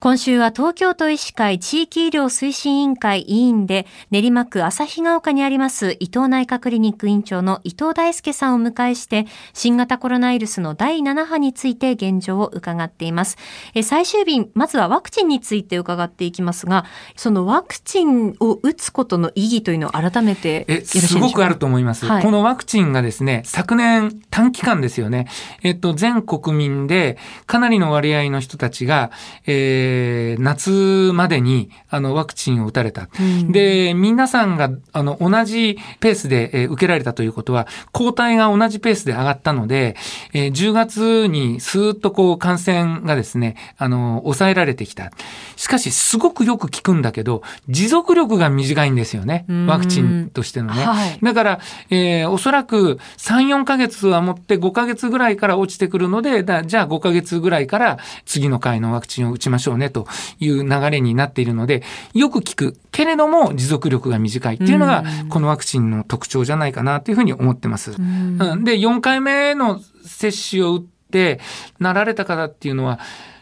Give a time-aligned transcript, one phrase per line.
[0.00, 13.38] 今週は東京都医師会地域医療推進委員会委員で練馬区旭ヶ丘にあります伊藤内科クリニック院長の伊藤大輔さんを迎えして新型コロナウイルスの第7波について現状を伺っています。
[13.74, 16.84] え最終日、まずはワクチンについて伺っていきますが、
[17.16, 25.26] そのワクチンを打つことの意義というのを改めてえすごくあると思います、はい、このワクチンがですね、昨年短期間ですよね、
[25.64, 29.10] えっと、全国民でかなりの割合の人たちが、
[29.44, 33.08] えーえー、夏までにあのワクチンを打たれた。
[33.18, 39.96] うん、で、皆さんがあの同じペースで、えー、受けられたということは、抗体が同じペースで上がったので、
[40.32, 45.10] えー、10月にスーッとこう感染がですね、あの、抑えられてきた。
[45.56, 49.46] しかし、すごくよく効くんだけど、持続力が短いんですよね。
[49.66, 50.84] ワクチンとしてのね。
[50.84, 51.60] はい、だから、
[51.90, 60.06] えー、おそらく3、4ヶ月は持って5ヶ月ぐらいから落ちてくるので、だじゃあ5ヶ月ぐらいから次の回のワクチンを打ちましょうねと
[60.38, 61.82] いう流れになっているので、
[62.14, 67.92] よく効くけれども持続力が短いっていうのが、このワクチンの特徴じゃないかなというふうに思ってます。
[67.92, 71.40] うん、で、4回目の接種を打って
[71.78, 73.00] なられた方っていうのは、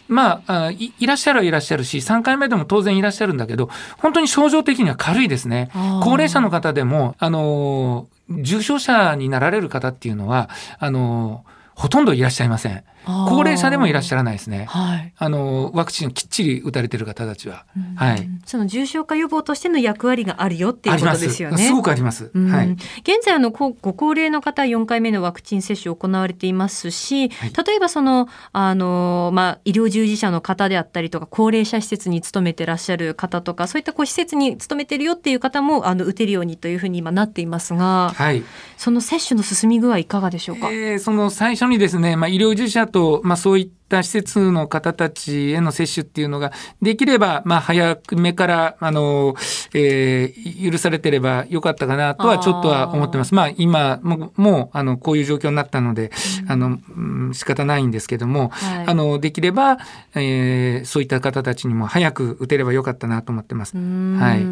[0.08, 5.70] まあい、いらっしゃるはいらっしゃるし、3回目でも当然いらっしゃるんだけど、本当に症状的には軽いですね。
[6.02, 10.48] 高齢者の方でも、あの、重症者になられる方っていうのは、
[10.78, 12.84] あの、ほとんどいらっしゃいません。
[13.06, 14.66] 高齢者でもいらっしゃらないですね。
[14.68, 18.28] はい、あのワクチンをきっちり打たれてる方たちは、はい。
[18.44, 21.58] その重症化予防としての役割があるよっていうことですよね。
[21.58, 22.30] すごくあります。
[22.34, 22.72] はい。
[22.72, 38.42] 現在あのご高齢の方4回目のワクチン接種行われていますし、はい、例えばそのあのまあ医療従事者の方であったりとか高齢者施設に勤めてらっしゃる方とかそういったこう施設に勤めてるよっていう方もあの打てるようにというふうに今なっていますが、はい。
[38.76, 40.70] その接種の進み具合いかがでしょうか？
[40.70, 49.36] えー、その最初にですね、まあ医療従事者とまあそういった施設の方たちへの接種っていうのが、できれば、まあ、早めから、あの、
[49.74, 53.34] えー、許されてればよかったかなとはちょっとは思ってます。
[53.34, 56.10] まあ、今も、もう、あの、こういう状況になったので、
[56.44, 59.78] うん、あの、うん、仕方ないんですけども、はい、あの、できれば、
[60.14, 63.76] えー、そういった方たちにも早く打てればよかったなと思ってます。
[63.76, 64.44] はい。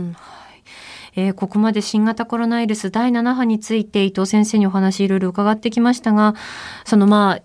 [1.17, 6.35] えー、ここまで新型コロナウイルス第7波について伊藤先生にお話いろいろ伺ってきましたが、
[6.85, 7.45] そのまあ、か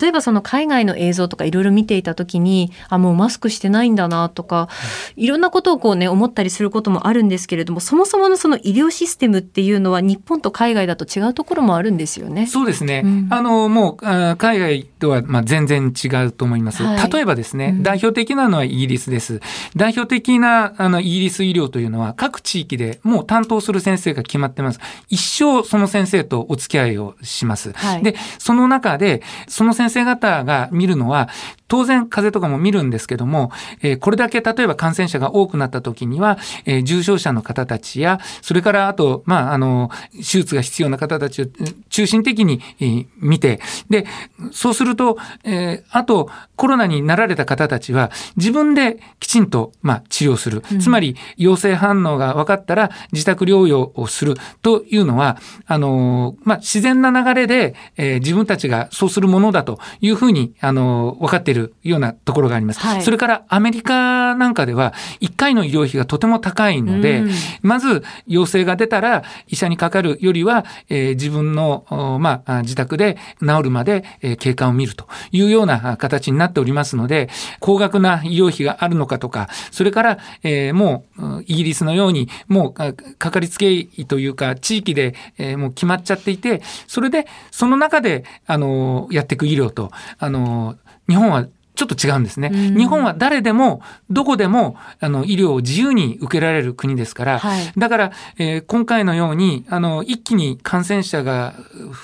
[0.00, 4.68] 例えばその海外の映像とかいろいろ見ていた時にあもうマスクしてないんだなとか、
[5.16, 12.46] いろんなことをこうね思ったりすることもあるんですけれどもそもそものその医療システムっていうのは日本と海外だと違うところもあるんですよね。
[12.46, 16.82] そうですね、うん、あのもう海外とはまあ全然違うと思います。
[16.82, 19.40] はい、例えばですね、うん、代表的なのはイギリスです。
[19.76, 24.80] 代表的なあのイギリス医療というのは各地域でもう担当する先生が決まってます。
[25.08, 27.72] 一生その先生とお付き合いをします。
[27.72, 29.22] はい、でその中で
[29.52, 31.28] その先生方が見るのは、
[31.68, 33.50] 当然風邪とかも見るんですけども、
[33.82, 41.46] えー、これだけ例えば感染者が多くなった時には、えー、重症者の方たちや、それからあと、まあ、あの、手術が必要な方たちを
[41.90, 44.06] 中心的に、えー、見て、で、
[44.52, 50.62] そうすると、えー、あと、コロナになられた方たちは、自分できちんと、まあ、治療する。
[50.80, 55.36] つまり、陽性反応が分かったら、自宅療養をするというのは、
[55.66, 62.80] あの、まあ、自然な流れで、えー、自分たちがそうするものだというふうに、あの、分かっているるようなところがあります。
[62.80, 67.30] はい、それからアメリカなんかでは1回の医療費がとても高いので、うん、
[67.62, 77.28] まず陽性が出たら医者にかかるよりは、えー、自分の、まあ、自宅で治るまで、えー、経過を見るというような形になっておりますので、
[77.60, 82.92] 高額な医療費があるのかとか、それから、えー、もうイギリスのようにもうか
[83.30, 89.90] かりつけ医というか地域で、えー、もう決まっちゃっていて、それでその中であのやっていく医療と。
[90.18, 90.76] あの
[91.08, 92.50] 日本はちょっと違うんですね。
[92.76, 101.54] 日本は誰でも、どこでも、あの、医療を自由に受けられる国ですから、はい、だから、えー、今回のように、あの、一気に感染者が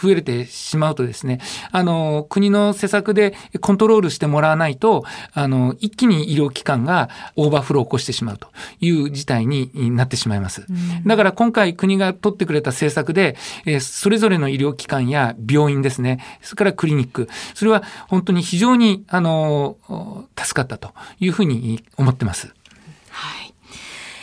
[0.02, 1.40] 増えてしまうとですね、
[1.70, 8.48] あの、国の施策でコントロールしてもらわないと、あの、一気に医療機関がオーバーフローを起こしてしまうと
[8.80, 10.66] いう事態になってしまいます。
[11.06, 13.36] だから今回国が取ってくれた政策で、
[13.66, 19.57] えー、それぞれの医療機関や病院ですね、それからクリニック、それは本当に非常に、あの、
[20.36, 22.54] 助かったというふうに思ってます。
[23.10, 23.54] はい。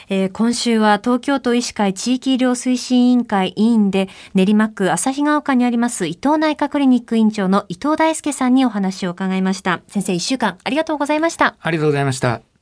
[0.07, 9.81] えー、今週は東京都医師会地域医療推進委員会委員で練馬区旭ヶ丘にあります伊藤内科クリニック院長の伊藤大輔さんにお話を伺いました。
[9.87, 11.55] 先生一週間ありがとうございました。
[11.59, 12.54] ありがとうございました